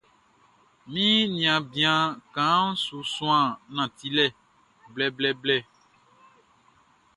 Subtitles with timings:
[0.91, 4.25] Mi niaan bian kaanʼn su suan nantilɛ
[4.93, 5.57] blɛblɛblɛ.